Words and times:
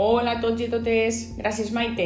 Hola 0.00 0.38
a 0.38 0.40
tots 0.40 0.62
i 0.64 0.66
totes, 0.72 1.16
gràcies 1.36 1.74
Maite. 1.76 2.04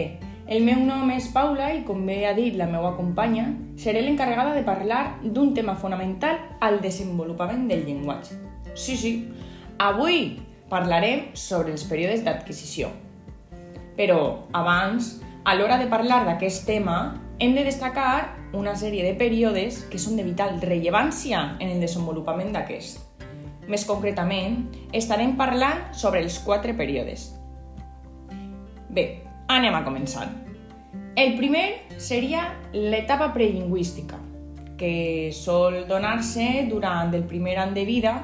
El 0.51 0.65
meu 0.67 0.81
nom 0.83 1.13
és 1.15 1.29
Paula 1.31 1.69
i, 1.77 1.85
com 1.87 2.01
bé 2.03 2.25
ha 2.27 2.33
dit 2.35 2.57
la 2.59 2.67
meva 2.67 2.89
companya, 2.97 3.45
seré 3.79 4.01
l'encarregada 4.03 4.51
de 4.57 4.65
parlar 4.67 5.21
d'un 5.23 5.53
tema 5.55 5.77
fonamental 5.79 6.41
al 6.59 6.81
desenvolupament 6.83 7.69
del 7.71 7.85
llenguatge. 7.87 8.35
Sí, 8.75 8.97
sí, 8.99 9.13
avui 9.79 10.41
parlarem 10.73 11.29
sobre 11.39 11.71
els 11.71 11.85
períodes 11.87 12.25
d'adquisició. 12.27 12.91
Però 13.95 14.19
abans, 14.51 15.13
a 15.47 15.55
l'hora 15.55 15.79
de 15.79 15.87
parlar 15.87 16.25
d'aquest 16.27 16.67
tema, 16.67 16.99
hem 17.39 17.55
de 17.55 17.63
destacar 17.63 18.35
una 18.59 18.75
sèrie 18.75 19.07
de 19.07 19.15
períodes 19.23 19.85
que 19.87 20.03
són 20.03 20.19
de 20.19 20.27
vital 20.27 20.59
rellevància 20.67 21.45
en 21.61 21.71
el 21.71 21.87
desenvolupament 21.87 22.51
d'aquest. 22.59 22.99
Més 23.71 23.87
concretament, 23.87 24.65
estarem 24.91 25.39
parlant 25.39 25.93
sobre 25.95 26.27
els 26.27 26.43
quatre 26.43 26.75
períodes. 26.75 27.31
Bé, 28.95 29.25
Anem 29.49 29.75
a 29.77 29.85
començar. 29.85 30.25
El 31.21 31.37
primer 31.37 31.85
seria 32.01 32.47
l'etapa 32.73 33.29
prelingüística, 33.35 34.17
que 34.81 35.31
sol 35.37 35.85
donar-se 35.87 36.65
durant 36.71 37.13
el 37.15 37.27
primer 37.29 37.59
any 37.61 37.75
de 37.77 37.85
vida 37.85 38.15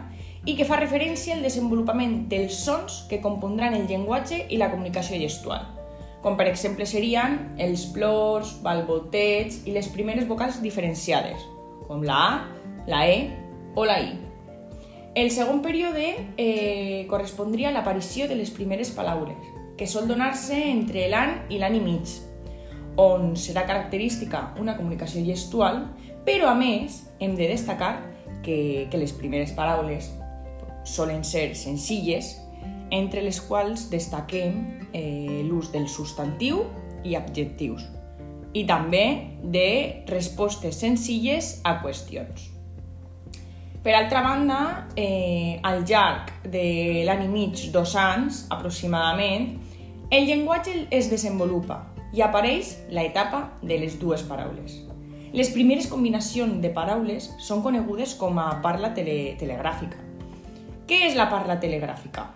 i 0.49 0.57
que 0.57 0.65
fa 0.65 0.81
referència 0.81 1.37
al 1.37 1.45
desenvolupament 1.45 2.25
dels 2.33 2.57
sons 2.65 3.05
que 3.11 3.21
compondran 3.21 3.77
el 3.77 3.85
llenguatge 3.87 4.47
i 4.49 4.59
la 4.59 4.71
comunicació 4.73 5.21
gestual, 5.21 5.69
com 6.25 6.41
per 6.41 6.49
exemple 6.49 6.89
serien 6.89 7.37
els 7.61 7.85
plors, 7.93 8.57
balbotets 8.65 9.61
i 9.69 9.77
les 9.77 9.93
primeres 9.93 10.27
vocals 10.27 10.59
diferenciades, 10.65 11.45
com 11.87 12.03
la 12.03 12.25
A, 12.25 12.35
la 12.89 13.05
E 13.13 13.21
o 13.77 13.85
la 13.85 14.01
I. 14.01 14.17
El 15.21 15.31
segon 15.35 15.61
període 15.61 16.15
eh, 16.39 16.90
correspondria 17.11 17.73
l'aparició 17.75 18.29
de 18.31 18.39
les 18.39 18.53
primeres 18.55 18.95
paraules, 18.95 19.39
que 19.77 19.89
sol 19.91 20.07
donar-se 20.09 20.57
entre 20.71 21.09
l'any 21.11 21.37
i 21.51 21.59
l'any 21.59 21.79
i 21.79 21.85
mig, 21.85 22.15
on 23.01 23.35
serà 23.37 23.65
característica 23.69 24.51
una 24.61 24.77
comunicació 24.77 25.23
gestual, 25.25 25.85
però 26.27 26.51
a 26.51 26.57
més 26.59 27.03
hem 27.21 27.37
de 27.37 27.49
destacar 27.51 27.95
que, 28.45 28.87
que 28.91 29.01
les 29.01 29.13
primeres 29.17 29.55
paraules 29.57 30.11
solen 30.85 31.25
ser 31.25 31.51
senzilles, 31.57 32.37
entre 32.91 33.23
les 33.23 33.41
quals 33.41 33.89
destaquem 33.91 34.61
eh, 34.93 35.43
l'ús 35.47 35.71
del 35.73 35.89
substantiu 35.89 36.65
i 37.07 37.17
adjectius, 37.17 37.87
i 38.53 38.67
també 38.67 39.05
de 39.43 39.69
respostes 40.11 40.81
senzilles 40.83 41.59
a 41.65 41.79
qüestions. 41.85 42.60
Per 43.83 43.95
altra 43.95 44.21
banda, 44.21 44.89
eh, 44.95 45.59
al 45.63 45.87
llarg 45.89 46.29
de 46.45 47.03
l'any 47.07 47.25
i 47.25 47.29
mig, 47.33 47.63
dos 47.73 47.95
anys 47.97 48.43
aproximadament, 48.53 49.55
el 50.13 50.27
llenguatge 50.29 50.75
es 50.93 51.09
desenvolupa 51.09 51.79
i 52.13 52.21
apareix 52.21 52.75
la 52.93 53.07
etapa 53.09 53.47
de 53.63 53.79
les 53.81 53.97
dues 53.99 54.27
paraules. 54.29 54.75
Les 55.33 55.49
primeres 55.55 55.87
combinacions 55.89 56.61
de 56.61 56.69
paraules 56.77 57.31
són 57.41 57.63
conegudes 57.65 58.13
com 58.21 58.37
a 58.43 58.51
parla 58.61 58.93
tele 58.93 59.39
telegràfica. 59.41 59.97
Què 60.85 61.07
és 61.07 61.17
la 61.17 61.31
parla 61.31 61.57
telegràfica? 61.63 62.27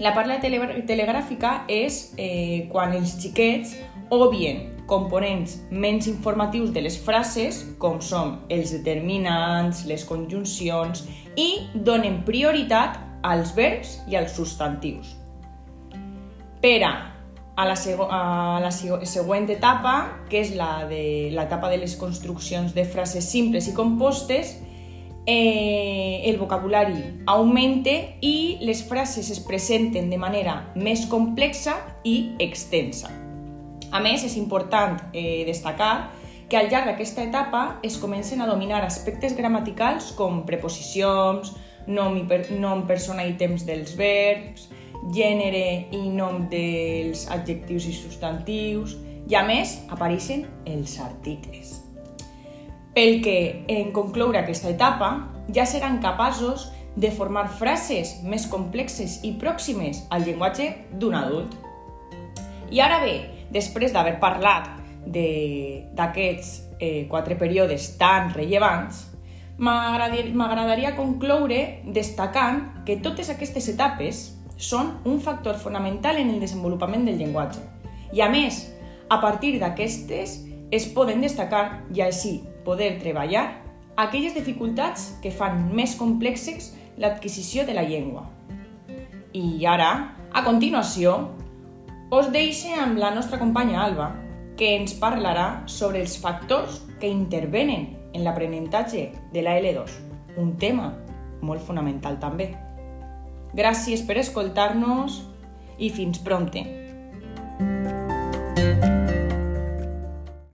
La 0.00 0.14
parla 0.16 0.38
tele 0.40 0.80
telegràfica 0.88 1.66
és 1.68 2.14
eh, 2.16 2.70
quan 2.72 2.96
els 2.96 3.18
xiquets 3.20 3.76
obvien 4.14 4.73
components 4.86 5.58
menys 5.70 6.08
informatius 6.10 6.72
de 6.74 6.82
les 6.84 6.96
frases, 7.00 7.62
com 7.78 8.00
són 8.04 8.38
els 8.52 8.74
determinants, 8.74 9.84
les 9.88 10.04
conjuncions, 10.04 11.06
i 11.36 11.66
donen 11.74 12.22
prioritat 12.26 13.00
als 13.24 13.54
verbs 13.56 13.98
i 14.10 14.18
als 14.20 14.36
substantius. 14.36 15.14
Per 16.60 16.76
a, 16.84 16.92
la, 17.64 17.74
a 17.74 18.22
la 18.60 18.70
següent 18.72 19.48
etapa, 19.52 19.96
que 20.30 20.44
és 20.44 20.54
la 20.58 20.84
de 20.90 21.32
l'etapa 21.34 21.72
de 21.72 21.80
les 21.82 21.96
construccions 22.00 22.76
de 22.76 22.84
frases 22.84 23.26
simples 23.28 23.68
i 23.68 23.74
compostes, 23.76 24.56
eh, 25.26 26.22
el 26.28 26.36
vocabulari 26.36 27.24
augmenta 27.26 27.96
i 28.20 28.60
les 28.60 28.84
frases 28.84 29.30
es 29.32 29.40
presenten 29.40 30.10
de 30.12 30.20
manera 30.20 30.60
més 30.76 31.08
complexa 31.08 31.78
i 32.04 32.34
extensa. 32.38 33.23
A 33.94 34.00
més, 34.02 34.24
és 34.26 34.34
important 34.40 34.98
eh, 35.14 35.44
destacar 35.46 36.10
que 36.50 36.58
al 36.58 36.66
llarg 36.70 36.90
d'aquesta 36.90 37.22
etapa 37.22 37.78
es 37.86 37.96
comencen 38.02 38.42
a 38.42 38.48
dominar 38.50 38.82
aspectes 38.82 39.36
gramaticals 39.38 40.10
com 40.18 40.42
preposicions, 40.48 41.54
nom, 41.86 42.16
i 42.18 42.24
per, 42.26 42.40
nom 42.58 42.84
persona 42.88 43.24
i 43.28 43.36
temps 43.38 43.62
dels 43.68 43.94
verbs, 43.96 44.68
gènere 45.14 45.92
i 45.94 46.08
nom 46.10 46.44
dels 46.50 47.28
adjectius 47.30 47.86
i 47.86 47.94
substantius, 47.94 48.96
i 49.30 49.36
a 49.38 49.44
més 49.46 49.78
apareixen 49.94 50.44
els 50.68 50.98
articles. 51.00 51.78
Pel 52.94 53.20
que, 53.22 53.36
en 53.70 53.92
concloure 53.94 54.38
aquesta 54.40 54.70
etapa, 54.70 55.12
ja 55.54 55.66
seran 55.66 56.00
capaços 56.02 56.68
de 56.96 57.10
formar 57.10 57.46
frases 57.58 58.20
més 58.22 58.46
complexes 58.50 59.20
i 59.26 59.34
pròximes 59.38 60.04
al 60.14 60.26
llenguatge 60.26 60.68
d'un 60.92 61.16
adult. 61.18 61.56
I 62.70 62.80
ara 62.82 63.00
bé, 63.02 63.16
després 63.54 63.94
d'haver 63.94 64.18
parlat 64.20 64.70
d'aquests 65.06 66.52
eh, 66.80 67.06
quatre 67.08 67.36
períodes 67.38 67.94
tan 68.00 68.32
rellevants, 68.34 69.04
m'agradaria 69.58 70.96
concloure 70.96 71.84
destacant 71.94 72.84
que 72.86 72.98
totes 72.98 73.30
aquestes 73.30 73.68
etapes 73.70 74.24
són 74.58 74.96
un 75.06 75.20
factor 75.20 75.58
fonamental 75.60 76.18
en 76.18 76.32
el 76.34 76.40
desenvolupament 76.42 77.06
del 77.06 77.20
llenguatge. 77.20 77.62
I 78.14 78.22
a 78.22 78.28
més, 78.30 78.64
a 79.10 79.20
partir 79.20 79.58
d'aquestes 79.60 80.40
es 80.74 80.86
poden 80.90 81.20
destacar 81.22 81.84
i 81.94 82.02
així 82.02 82.40
poder 82.64 82.96
treballar 83.02 83.44
aquelles 84.00 84.34
dificultats 84.34 85.12
que 85.22 85.30
fan 85.30 85.68
més 85.74 85.94
complexes 85.94 86.72
l'adquisició 86.98 87.66
de 87.66 87.74
la 87.74 87.84
llengua. 87.86 88.26
I 89.34 89.66
ara, 89.66 89.90
a 90.32 90.42
continuació, 90.46 91.34
us 92.14 92.30
deixe 92.30 92.70
amb 92.78 92.98
la 92.98 93.10
nostra 93.10 93.40
companya 93.40 93.80
Alba, 93.82 94.12
que 94.54 94.76
ens 94.76 94.92
parlarà 94.94 95.64
sobre 95.66 95.98
els 95.98 96.14
factors 96.20 96.76
que 97.00 97.10
intervenen 97.10 97.88
en 98.14 98.22
l'aprenentatge 98.22 99.08
de 99.32 99.42
la 99.42 99.56
L2, 99.58 99.96
un 100.38 100.54
tema 100.62 100.92
molt 101.42 101.64
fonamental 101.66 102.20
també. 102.22 102.52
Gràcies 103.58 104.06
per 104.06 104.20
escoltar-nos 104.22 105.24
i 105.78 105.90
fins 105.90 106.22
prompte. 106.22 106.83